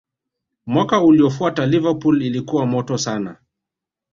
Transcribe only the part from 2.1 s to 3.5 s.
ilikuwa moto sana